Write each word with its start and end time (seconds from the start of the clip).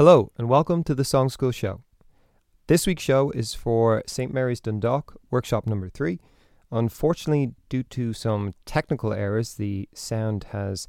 Hello, 0.00 0.32
and 0.38 0.48
welcome 0.48 0.82
to 0.84 0.94
the 0.94 1.02
Songschool 1.02 1.52
Show. 1.52 1.82
This 2.68 2.86
week's 2.86 3.02
show 3.02 3.28
is 3.32 3.52
for 3.52 4.02
St. 4.06 4.32
Mary's 4.32 4.58
Dundalk, 4.58 5.20
workshop 5.30 5.66
number 5.66 5.90
three. 5.90 6.18
Unfortunately, 6.72 7.52
due 7.68 7.82
to 7.82 8.14
some 8.14 8.54
technical 8.64 9.12
errors, 9.12 9.56
the 9.56 9.90
sound 9.92 10.44
has 10.52 10.88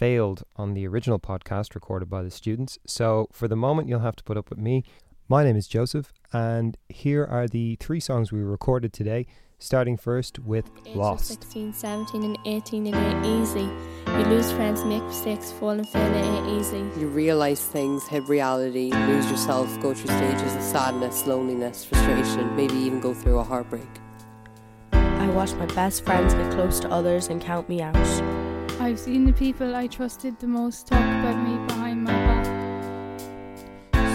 failed 0.00 0.42
on 0.56 0.74
the 0.74 0.84
original 0.88 1.20
podcast 1.20 1.76
recorded 1.76 2.10
by 2.10 2.24
the 2.24 2.30
students. 2.32 2.76
So, 2.88 3.28
for 3.30 3.46
the 3.46 3.54
moment, 3.54 3.88
you'll 3.88 4.00
have 4.00 4.16
to 4.16 4.24
put 4.24 4.36
up 4.36 4.50
with 4.50 4.58
me. 4.58 4.82
My 5.28 5.44
name 5.44 5.54
is 5.54 5.68
Joseph, 5.68 6.12
and 6.32 6.76
here 6.88 7.24
are 7.24 7.46
the 7.46 7.76
three 7.76 8.00
songs 8.00 8.32
we 8.32 8.40
recorded 8.40 8.92
today 8.92 9.28
starting 9.60 9.96
first 9.96 10.38
with 10.40 10.70
Age 10.84 10.92
of 10.92 10.96
Lost. 10.96 11.26
16, 11.26 11.72
17 11.72 12.22
and 12.24 12.38
18 12.46 12.86
it 12.86 12.94
ain't 12.94 13.26
easy. 13.26 13.68
You 14.06 14.24
lose 14.24 14.50
friends, 14.52 14.84
make 14.84 15.02
mistakes, 15.04 15.52
fall 15.52 15.70
and 15.70 15.88
fail, 15.88 16.12
it 16.12 16.24
ain't 16.24 16.60
easy. 16.60 16.78
You 16.98 17.08
realize 17.08 17.64
things, 17.64 18.06
hit 18.08 18.28
reality, 18.28 18.90
lose 18.90 19.30
yourself, 19.30 19.68
go 19.80 19.94
through 19.94 20.16
stages 20.16 20.56
of 20.56 20.62
sadness, 20.62 21.26
loneliness, 21.26 21.84
frustration, 21.84 22.56
maybe 22.56 22.74
even 22.74 23.00
go 23.00 23.14
through 23.14 23.38
a 23.38 23.44
heartbreak. 23.44 23.88
I 24.92 25.28
watch 25.28 25.52
my 25.52 25.66
best 25.66 26.04
friends 26.04 26.34
get 26.34 26.50
close 26.52 26.80
to 26.80 26.90
others 26.90 27.28
and 27.28 27.40
count 27.40 27.68
me 27.68 27.82
out. 27.82 27.96
I've 28.80 28.98
seen 28.98 29.26
the 29.26 29.32
people 29.34 29.76
I 29.76 29.86
trusted 29.86 30.38
the 30.40 30.46
most 30.46 30.86
talk 30.86 30.98
about 30.98 31.36
me 31.46 31.66
behind 31.66 32.02
my 32.02 32.12
back. 32.12 32.46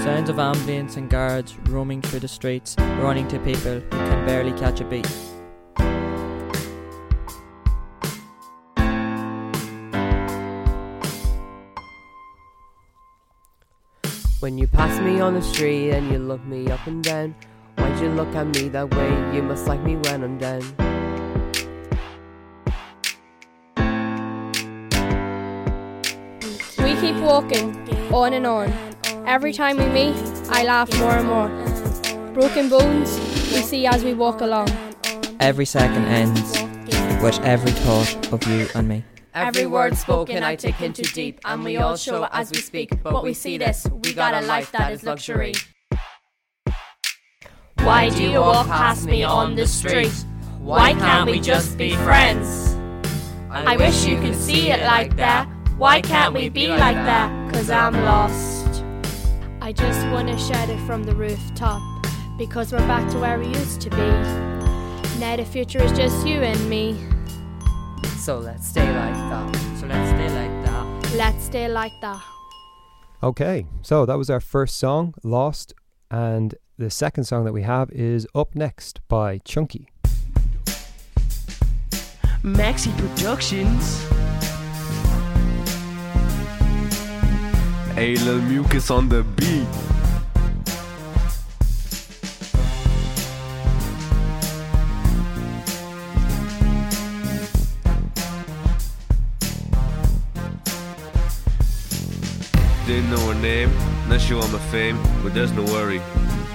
Sounds 0.03 0.29
of 0.29 0.39
ambulance 0.39 0.97
and 0.97 1.09
guards 1.09 1.57
roaming 1.69 2.01
through 2.01 2.19
the 2.19 2.27
streets, 2.27 2.75
running 2.99 3.27
to 3.27 3.39
people 3.39 3.79
who 3.79 3.89
can 3.89 4.25
barely 4.25 4.51
catch 4.53 4.81
a 4.81 4.85
beat. 4.85 5.07
When 14.45 14.59
you 14.59 14.67
pass 14.67 14.99
me 14.99 15.19
on 15.21 15.33
the 15.33 15.41
street 15.41 15.89
and 15.89 16.11
you 16.11 16.19
look 16.19 16.45
me 16.45 16.69
up 16.69 16.85
and 16.85 17.03
down, 17.03 17.33
why'd 17.79 17.99
you 17.99 18.09
look 18.09 18.35
at 18.35 18.45
me 18.45 18.69
that 18.69 18.93
way? 18.93 19.35
You 19.35 19.41
must 19.41 19.65
like 19.65 19.81
me 19.81 19.95
when 19.95 20.23
I'm 20.23 20.37
down. 20.37 20.61
We 26.77 26.93
keep 27.01 27.15
walking, 27.23 27.73
on 28.13 28.33
and 28.33 28.45
on. 28.45 28.71
Every 29.25 29.51
time 29.51 29.77
we 29.77 29.87
meet, 29.87 30.15
I 30.49 30.63
laugh 30.63 30.95
more 30.99 31.17
and 31.17 31.27
more. 31.27 31.49
Broken 32.35 32.69
bones 32.69 33.17
we 33.51 33.63
see 33.63 33.87
as 33.87 34.03
we 34.03 34.13
walk 34.13 34.41
along. 34.41 34.69
Every 35.39 35.65
second 35.65 36.05
ends 36.05 36.51
with 37.19 37.39
every 37.41 37.71
thought 37.71 38.31
of 38.31 38.45
you 38.47 38.67
and 38.75 38.87
me. 38.87 39.05
Every 39.35 39.65
word 39.65 39.97
spoken 39.97 40.43
I 40.43 40.55
take 40.55 40.79
into 40.79 41.01
deep, 41.01 41.41
and 41.43 41.61
we 41.65 41.75
all 41.75 41.97
show 41.97 42.25
as 42.31 42.51
we 42.51 42.59
speak. 42.59 43.03
But 43.03 43.21
we 43.21 43.33
see 43.33 43.57
this, 43.57 43.85
we 43.91 44.13
got 44.13 44.33
a 44.33 44.39
life 44.45 44.71
that 44.71 44.93
is 44.93 45.03
luxury. 45.03 45.53
Why 47.79 48.09
do 48.09 48.23
you 48.23 48.39
walk 48.39 48.67
past 48.67 49.05
me 49.05 49.23
on 49.23 49.55
the 49.55 49.67
street? 49.67 50.13
Why 50.59 50.93
can't 50.93 51.29
we 51.29 51.41
just 51.41 51.77
be 51.77 51.97
friends? 51.97 52.77
I 53.51 53.75
wish 53.75 54.05
you 54.05 54.19
could 54.21 54.35
see 54.35 54.71
it 54.71 54.81
like 54.83 55.17
that. 55.17 55.49
Why 55.77 55.99
can't 55.99 56.33
we 56.33 56.47
be 56.47 56.69
like 56.69 56.95
that? 56.95 57.53
Cause 57.53 57.69
I'm 57.69 57.93
lost. 58.05 58.83
I 59.59 59.73
just 59.73 60.07
wanna 60.07 60.39
shout 60.39 60.69
it 60.69 60.79
from 60.87 61.03
the 61.03 61.13
rooftop 61.13 61.81
because 62.37 62.71
we're 62.71 62.87
back 62.87 63.11
to 63.11 63.19
where 63.19 63.37
we 63.37 63.47
used 63.47 63.81
to 63.81 63.89
be. 63.89 64.07
Now 65.19 65.35
the 65.35 65.45
future 65.45 65.83
is 65.83 65.91
just 65.91 66.25
you 66.25 66.39
and 66.39 66.69
me. 66.69 66.97
So 68.25 68.39
let's 68.39 68.67
stay 68.67 68.91
like 68.91 69.13
that. 69.13 69.55
So 69.79 69.85
let's 69.85 70.09
stay 70.09 70.29
like 70.33 70.65
that. 70.65 71.13
Let's 71.15 71.43
stay 71.43 71.67
like 71.67 71.91
that. 72.01 72.23
Okay, 73.21 73.67
so 73.83 74.03
that 74.07 74.17
was 74.17 74.31
our 74.31 74.39
first 74.39 74.79
song, 74.79 75.13
Lost, 75.23 75.75
and 76.09 76.55
the 76.79 76.89
second 76.89 77.25
song 77.25 77.45
that 77.45 77.53
we 77.53 77.61
have 77.61 77.91
is 77.91 78.25
Up 78.33 78.55
Next 78.55 78.99
by 79.07 79.37
Chunky. 79.45 79.89
Maxi 82.41 82.91
Productions. 82.97 84.03
Hey, 87.93 88.15
Lil 88.15 88.41
Mucus 88.41 88.89
on 88.89 89.07
the 89.07 89.21
beat. 89.21 89.94
Name, 103.45 103.71
not 104.09 104.19
sure 104.19 104.41
I'm 104.41 104.55
a 104.55 104.59
fame, 104.73 104.97
but 105.21 105.35
there's 105.35 105.51
no 105.51 105.63
worry, 105.65 106.01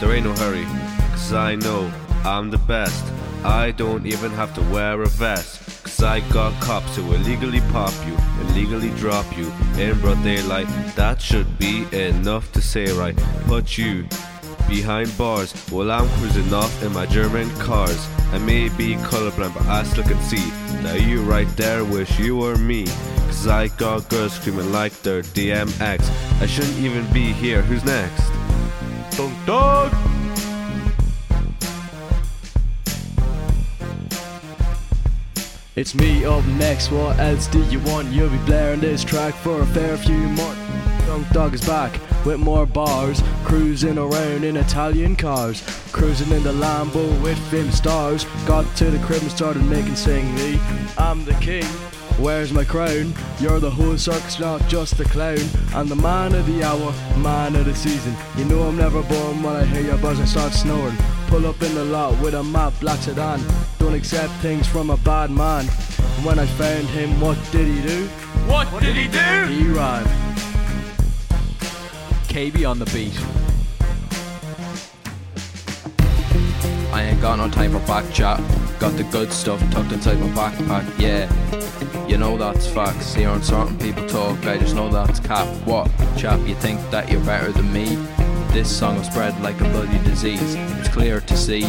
there 0.00 0.12
ain't 0.12 0.26
no 0.26 0.34
hurry, 0.42 0.64
cause 1.12 1.32
I 1.32 1.54
know 1.54 1.80
I'm 2.24 2.50
the 2.50 2.62
best. 2.74 3.04
I 3.44 3.70
don't 3.70 4.06
even 4.06 4.32
have 4.32 4.52
to 4.56 4.62
wear 4.72 5.00
a 5.00 5.06
vest, 5.06 5.84
cause 5.84 6.02
I 6.02 6.18
got 6.32 6.52
cops 6.60 6.96
who 6.96 7.04
illegally 7.14 7.60
pop 7.70 7.94
you, 8.08 8.16
illegally 8.42 8.90
drop 8.98 9.28
you 9.38 9.46
in 9.78 10.00
broad 10.00 10.20
daylight. 10.24 10.66
That 10.96 11.22
should 11.22 11.50
be 11.60 11.86
enough 11.92 12.50
to 12.54 12.60
say, 12.60 12.90
right? 12.90 13.16
Put 13.46 13.78
you 13.78 14.08
behind 14.68 15.16
bars 15.16 15.52
while 15.70 15.92
I'm 15.92 16.08
cruising 16.18 16.52
off 16.52 16.82
in 16.82 16.92
my 16.92 17.06
German 17.06 17.48
cars. 17.68 18.02
I 18.32 18.38
may 18.38 18.68
be 18.68 18.96
colorblind, 19.10 19.54
but 19.54 19.66
I 19.66 19.84
still 19.84 20.04
can 20.04 20.20
see. 20.22 20.46
Now 20.82 20.94
you 20.94 21.22
right 21.22 21.50
there 21.56 21.84
wish 21.84 22.18
you 22.18 22.36
were 22.38 22.56
me. 22.56 22.86
Cause 23.30 23.46
I 23.46 23.68
got 23.68 24.08
girls 24.08 24.32
screaming 24.32 24.72
like 24.72 24.92
they're 25.02 25.22
DMX. 25.22 26.10
I 26.42 26.46
shouldn't 26.46 26.76
even 26.78 27.06
be 27.12 27.32
here. 27.32 27.62
Who's 27.62 27.84
next? 27.84 28.28
Dog 29.16 29.30
dog! 29.46 29.94
It's 35.76 35.94
me 35.94 36.24
up 36.24 36.44
next, 36.44 36.90
what 36.90 37.20
else 37.20 37.46
do 37.46 37.62
you 37.66 37.78
want? 37.80 38.08
You'll 38.08 38.30
be 38.30 38.36
blaring 38.38 38.80
this 38.80 39.04
track 39.04 39.34
for 39.34 39.60
a 39.62 39.66
fair 39.66 39.96
few 39.96 40.18
months. 40.18 41.06
Young 41.06 41.22
Dog 41.32 41.54
is 41.54 41.64
back 41.64 42.00
with 42.26 42.40
more 42.40 42.66
bars, 42.66 43.22
cruising 43.44 43.96
around 43.96 44.42
in 44.42 44.56
Italian 44.56 45.14
cars, 45.14 45.62
cruising 45.92 46.32
in 46.32 46.42
the 46.42 46.52
Lambo 46.52 47.22
with 47.22 47.38
film 47.48 47.70
stars. 47.70 48.26
Got 48.44 48.66
to 48.78 48.90
the 48.90 48.98
crib 49.06 49.22
and 49.22 49.30
started 49.30 49.64
making 49.66 49.94
sing 49.94 50.34
me. 50.34 50.58
I'm 50.98 51.24
the 51.24 51.34
king. 51.34 51.64
Where's 52.20 52.52
my 52.52 52.64
crown? 52.64 53.14
You're 53.40 53.60
the 53.60 53.70
whole 53.70 53.96
circus, 53.96 54.38
not 54.38 54.60
just 54.68 54.98
the 54.98 55.04
clown. 55.04 55.38
I'm 55.74 55.88
the 55.88 55.96
man 55.96 56.34
of 56.34 56.44
the 56.44 56.62
hour, 56.62 56.92
man 57.16 57.56
of 57.56 57.64
the 57.64 57.74
season. 57.74 58.14
You 58.36 58.44
know 58.44 58.60
I'm 58.64 58.76
never 58.76 59.02
born 59.04 59.42
when 59.42 59.56
I 59.56 59.64
hear 59.64 59.80
your 59.80 59.96
buzz 59.96 60.18
and 60.18 60.28
start 60.28 60.52
snoring. 60.52 60.98
Pull 61.28 61.46
up 61.46 61.62
in 61.62 61.74
the 61.74 61.84
lot 61.86 62.20
with 62.20 62.34
a 62.34 62.42
map 62.42 62.74
black 62.78 62.98
sedan. 63.00 63.40
Don't 63.78 63.94
accept 63.94 64.34
things 64.42 64.66
from 64.66 64.90
a 64.90 64.98
bad 64.98 65.30
man. 65.30 65.66
And 66.16 66.26
when 66.26 66.38
I 66.38 66.44
found 66.44 66.88
him, 66.88 67.18
what 67.22 67.38
did 67.52 67.66
he 67.66 67.80
do? 67.88 68.06
What 68.46 68.68
did 68.82 68.96
he 68.96 69.08
do? 69.08 69.46
He 69.46 69.68
rhymed. 69.68 70.06
KB 72.28 72.68
on 72.68 72.78
the 72.78 72.86
beat. 72.92 73.18
I 76.92 77.04
ain't 77.04 77.22
got 77.22 77.38
no 77.38 77.48
time 77.48 77.72
for 77.72 77.86
back 77.86 78.12
chat. 78.12 78.40
Got 78.80 78.96
the 78.96 79.04
good 79.12 79.30
stuff 79.30 79.60
tucked 79.70 79.92
inside 79.92 80.18
my 80.20 80.28
backpack, 80.28 80.98
yeah. 80.98 81.28
You 82.06 82.16
know 82.16 82.38
that's 82.38 82.66
facts. 82.66 83.12
Hearing 83.12 83.42
certain 83.42 83.76
people 83.78 84.06
talk, 84.08 84.46
I 84.46 84.56
just 84.56 84.74
know 84.74 84.88
that's 84.88 85.20
cap. 85.20 85.46
What, 85.66 85.90
chap, 86.16 86.40
you 86.48 86.54
think 86.54 86.80
that 86.90 87.10
you're 87.10 87.22
better 87.26 87.52
than 87.52 87.70
me? 87.74 87.96
This 88.54 88.74
song 88.74 88.96
will 88.96 89.04
spread 89.04 89.38
like 89.42 89.60
a 89.60 89.64
bloody 89.64 89.98
disease. 89.98 90.54
It's 90.78 90.88
clear 90.88 91.20
to 91.20 91.36
see, 91.36 91.60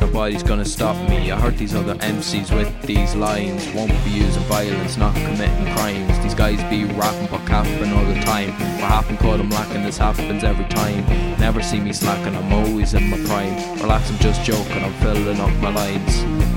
nobody's 0.00 0.44
gonna 0.44 0.64
stop 0.64 0.96
me. 1.08 1.32
I 1.32 1.40
heard 1.40 1.58
these 1.58 1.74
other 1.74 1.96
MCs 1.96 2.54
with 2.54 2.70
these 2.82 3.16
lines. 3.16 3.66
Won't 3.74 3.90
be 4.04 4.10
using 4.10 4.42
violence, 4.44 4.96
not 4.96 5.14
committing 5.16 5.74
crimes. 5.74 6.18
These 6.20 6.34
guys 6.36 6.62
be 6.70 6.84
rapping 6.84 7.26
but 7.32 7.44
capping 7.48 7.92
all 7.92 8.04
the 8.04 8.20
time. 8.20 8.52
What 8.80 8.90
happened, 8.90 9.18
call 9.18 9.36
them 9.36 9.50
lacking, 9.50 9.82
this 9.82 9.98
happens 9.98 10.44
every 10.44 10.66
time. 10.66 11.04
Never 11.40 11.62
see 11.62 11.80
me 11.80 11.92
slacking, 11.92 12.36
I'm 12.36 12.52
always 12.52 12.94
in 12.94 13.10
my 13.10 13.18
prime. 13.24 13.80
Relax, 13.80 14.08
I'm 14.08 14.18
just 14.18 14.44
joking, 14.44 14.84
I'm 14.84 14.94
filling 14.94 15.40
up 15.40 15.52
my 15.56 15.74
lines. 15.74 16.49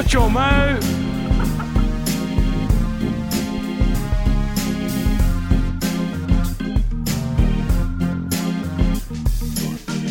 Shut 0.00 0.14
your 0.14 0.30
mouth! 0.30 0.80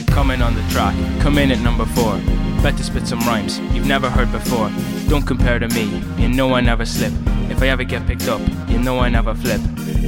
Coming 0.05 0.43
on 0.43 0.53
the 0.53 0.61
track, 0.69 0.93
come 1.21 1.39
in 1.39 1.49
at 1.49 1.59
number 1.61 1.87
four. 1.87 2.19
Bet 2.61 2.77
to 2.77 2.83
spit 2.83 3.07
some 3.07 3.17
rhymes 3.21 3.57
you've 3.73 3.87
never 3.87 4.11
heard 4.11 4.31
before. 4.31 4.69
Don't 5.07 5.25
compare 5.25 5.57
to 5.57 5.67
me, 5.69 6.03
you 6.19 6.29
know 6.29 6.53
I 6.53 6.61
never 6.61 6.85
slip. 6.85 7.11
If 7.49 7.63
I 7.63 7.69
ever 7.69 7.83
get 7.83 8.05
picked 8.05 8.27
up, 8.27 8.41
you 8.69 8.77
know 8.77 8.99
I 8.99 9.09
never 9.09 9.33
flip. 9.33 9.61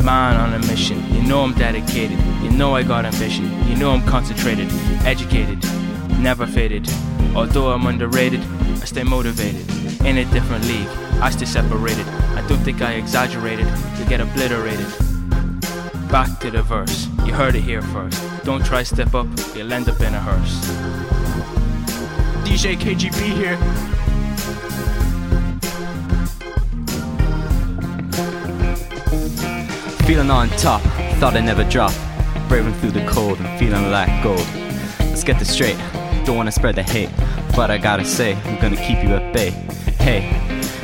Man 0.03 0.37
on 0.37 0.53
a 0.53 0.59
mission, 0.67 1.03
you 1.11 1.23
know 1.23 1.41
I'm 1.41 1.55
dedicated. 1.55 2.19
You 2.43 2.51
know 2.51 2.75
I 2.75 2.83
got 2.83 3.05
ambition, 3.05 3.45
you 3.67 3.75
know 3.77 3.89
I'm 3.89 4.05
concentrated, 4.05 4.67
educated, 5.05 5.59
never 6.19 6.45
faded. 6.45 6.87
Although 7.35 7.71
I'm 7.71 7.85
underrated, 7.85 8.41
I 8.81 8.85
stay 8.85 9.03
motivated. 9.03 9.69
In 10.05 10.17
a 10.17 10.25
different 10.25 10.65
league, 10.65 10.87
I 11.21 11.29
stay 11.29 11.45
separated. 11.45 12.07
I 12.35 12.45
don't 12.47 12.59
think 12.59 12.81
I 12.81 12.93
exaggerated. 12.93 13.67
to 13.97 14.05
get 14.09 14.19
obliterated. 14.19 14.87
Back 16.09 16.39
to 16.39 16.51
the 16.51 16.63
verse. 16.63 17.07
You 17.25 17.33
heard 17.33 17.55
it 17.55 17.61
here 17.61 17.81
first. 17.81 18.21
Don't 18.43 18.65
try 18.65 18.83
step 18.83 19.13
up, 19.13 19.27
you'll 19.55 19.71
end 19.71 19.87
up 19.87 19.99
in 20.01 20.13
a 20.13 20.19
hearse. 20.19 20.55
DJ 22.43 22.75
KGB 22.75 23.21
here. 23.41 23.57
Feeling 30.05 30.29
on 30.29 30.49
top, 30.57 30.81
thought 31.19 31.35
I'd 31.35 31.45
never 31.45 31.63
drop. 31.63 31.93
Braving 32.49 32.73
through 32.73 32.91
the 32.91 33.05
cold 33.05 33.39
and 33.39 33.59
feeling 33.59 33.89
like 33.91 34.21
gold. 34.21 34.45
Let's 34.99 35.23
get 35.23 35.39
this 35.39 35.53
straight, 35.53 35.77
don't 36.25 36.37
wanna 36.37 36.51
spread 36.51 36.75
the 36.75 36.83
hate. 36.83 37.09
But 37.55 37.71
I 37.71 37.77
gotta 37.77 38.05
say, 38.05 38.35
I'm 38.45 38.59
gonna 38.61 38.77
keep 38.77 39.03
you 39.03 39.09
at 39.09 39.33
bay. 39.33 39.51
Hey, 39.99 40.21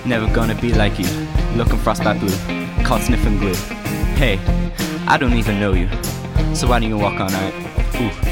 never 0.06 0.28
gonna 0.34 0.56
be 0.56 0.74
like 0.74 1.00
you. 1.00 1.08
Looking 1.56 1.78
frostbite 1.78 2.20
blue, 2.20 2.36
caught 2.84 3.02
sniffing 3.02 3.38
glue. 3.38 3.56
Hey, 4.16 4.40
I 5.08 5.18
don't 5.18 5.34
even 5.34 5.60
know 5.60 5.74
you. 5.74 5.90
So 6.54 6.68
why 6.68 6.80
don't 6.80 6.90
you 6.90 6.98
walk 6.98 7.20
on 7.20 7.32
out? 7.32 7.54
Ooh. 8.02 8.27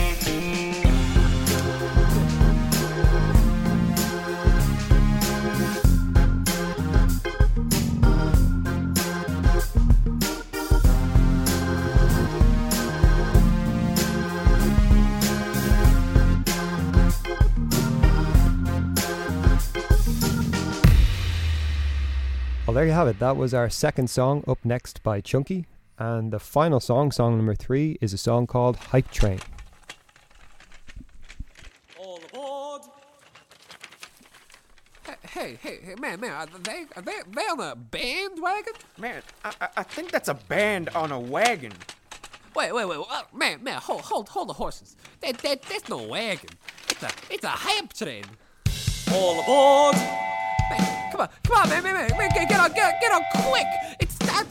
There 22.76 22.86
you 22.86 22.92
have 22.92 23.08
it. 23.08 23.20
That 23.20 23.38
was 23.38 23.54
our 23.54 23.70
second 23.70 24.10
song 24.10 24.44
up 24.50 24.60
next 24.66 25.02
by 25.02 25.22
Chunky. 25.22 25.66
And 25.98 26.34
the 26.34 26.40
final 26.40 26.82
song, 26.82 27.10
song 27.10 27.38
number 27.38 27.56
three, 27.56 27.98
is 28.02 28.12
a 28.12 28.18
song 28.18 28.48
called 28.48 28.76
Hype 28.76 29.10
Train. 29.12 29.40
All 31.98 32.20
aboard! 32.30 32.82
Hey, 35.30 35.58
hey, 35.62 35.80
hey, 35.84 35.96
man, 36.02 36.20
man, 36.20 36.34
are 36.34 36.48
they, 36.60 36.86
are 36.98 37.02
they, 37.02 37.14
they 37.34 37.42
on 37.44 37.62
a 37.62 37.78
bandwagon? 37.78 38.74
Man, 38.98 39.22
I, 39.46 39.70
I 39.78 39.84
think 39.84 40.12
that's 40.12 40.28
a 40.28 40.34
band 40.34 40.90
on 40.90 41.14
a 41.14 41.20
wagon. 41.20 41.72
Wait, 42.58 42.76
wait, 42.76 42.86
wait, 42.90 43.00
uh, 43.10 43.24
man, 43.34 43.64
man, 43.64 43.80
hold, 43.80 44.02
hold, 44.02 44.28
hold 44.28 44.50
the 44.50 44.54
horses. 44.54 44.98
That, 45.22 45.38
that, 45.38 45.62
that's 45.62 45.88
no 45.88 46.04
wagon. 46.04 46.50
It's 46.90 47.04
a, 47.04 47.10
it's 47.30 47.44
a 47.46 47.48
hype 47.48 47.94
train. 47.94 48.26
All 49.14 49.40
aboard! 49.40 50.35
Man, 50.70 51.12
come 51.12 51.22
on, 51.22 51.30
come 51.44 51.58
on, 51.58 51.70
man, 51.70 51.84
man, 51.84 51.94
man, 51.94 52.18
man 52.18 52.30
get, 52.34 52.50
get 52.50 52.60
on, 52.60 52.72
get, 52.74 53.00
get 53.02 53.12
on 53.12 53.22
quick! 53.44 53.68
It's 54.00 54.20
not. 54.22 54.46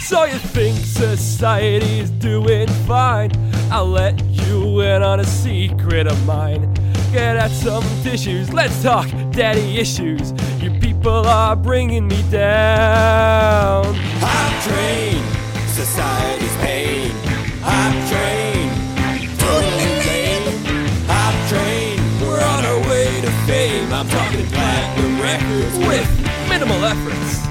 So 0.00 0.24
you 0.24 0.38
think 0.38 0.78
society's 0.78 2.10
doing 2.10 2.68
fine? 2.86 3.30
I'll 3.70 3.86
let 3.86 4.18
you 4.24 4.80
in 4.80 5.02
on 5.02 5.20
a 5.20 5.24
secret 5.24 6.06
of 6.06 6.26
mine. 6.26 6.72
Get 7.12 7.36
at 7.36 7.50
some 7.50 7.84
tissues, 8.02 8.52
let's 8.52 8.82
talk 8.82 9.08
daddy 9.32 9.78
issues. 9.78 10.32
You 10.62 10.70
people 10.80 11.26
are 11.26 11.56
bringing 11.56 12.08
me 12.08 12.22
down. 12.30 13.84
I'm 14.22 14.62
trained, 14.62 15.68
society's 15.68 16.56
pain. 16.56 16.77
With 25.76 26.48
minimal 26.48 26.84
efforts. 26.84 27.48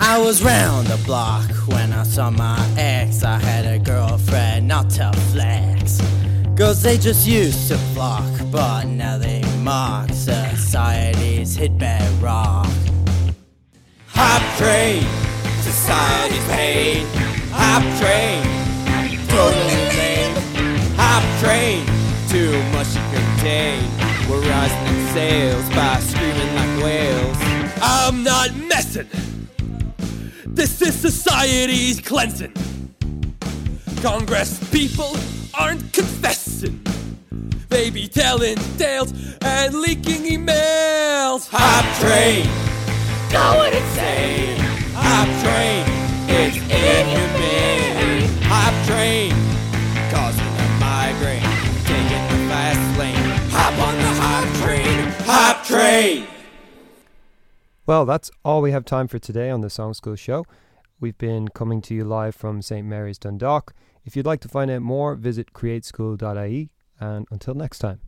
I 0.00 0.18
was 0.18 0.42
round 0.42 0.88
the 0.88 1.00
block 1.04 1.48
when 1.68 1.92
I 1.92 2.02
saw 2.02 2.30
my 2.30 2.58
ex. 2.76 3.22
I 3.22 3.38
had 3.38 3.64
a 3.66 3.78
girlfriend, 3.78 4.66
not 4.66 4.90
to 4.90 5.12
flex. 5.30 6.00
Girls, 6.54 6.82
they 6.82 6.98
just 6.98 7.26
used 7.26 7.68
to 7.68 7.78
flock, 7.94 8.24
but 8.50 8.84
now 8.84 9.16
they 9.16 9.42
mock 9.60 10.10
society's 10.10 11.54
hit 11.54 11.78
bedrock. 11.78 12.68
Hop 14.08 14.42
train, 14.58 15.02
society's 15.62 16.44
pain. 16.46 17.06
Hop 17.52 17.82
train, 18.00 18.42
totally 19.28 19.82
lame. 19.96 20.36
Hop 20.96 21.22
train, 21.40 21.86
too 22.28 22.52
much 22.72 22.92
to 22.92 23.00
contain. 23.14 24.11
We're 24.32 24.48
rising 24.48 24.86
in 24.86 25.06
sales 25.12 25.68
by 25.74 26.00
screaming 26.00 26.54
like 26.54 26.82
whales. 26.82 27.36
I'm 27.82 28.24
not 28.24 28.56
messing. 28.56 29.06
This 30.46 30.80
is 30.80 30.94
society's 30.94 32.00
cleansing. 32.00 32.54
Congress 34.00 34.58
people 34.70 35.14
aren't 35.52 35.92
confessing. 35.92 36.82
They 37.68 37.90
be 37.90 38.08
telling 38.08 38.56
tales 38.78 39.12
and 39.42 39.74
leaking 39.74 40.22
emails. 40.22 41.46
Hop 41.52 41.84
train, 42.00 42.48
going 43.30 43.74
insane. 43.74 44.56
Hop 44.94 45.28
train, 45.44 45.84
it's 46.30 46.56
inhumane. 46.56 48.30
Hop 48.44 48.86
train, 48.86 49.31
Well, 57.86 58.04
that's 58.04 58.30
all 58.44 58.60
we 58.60 58.72
have 58.72 58.84
time 58.84 59.08
for 59.08 59.18
today 59.18 59.50
on 59.50 59.60
the 59.60 59.68
Songschool 59.68 60.18
Show. 60.18 60.46
We've 61.00 61.18
been 61.18 61.48
coming 61.48 61.80
to 61.82 61.94
you 61.94 62.04
live 62.04 62.34
from 62.34 62.60
St. 62.60 62.86
Mary's 62.86 63.18
Dundalk. 63.18 63.72
If 64.04 64.16
you'd 64.16 64.26
like 64.26 64.40
to 64.40 64.48
find 64.48 64.70
out 64.70 64.82
more, 64.82 65.14
visit 65.14 65.52
createschool.ie. 65.52 66.70
And 67.00 67.26
until 67.30 67.54
next 67.54 67.78
time. 67.78 68.00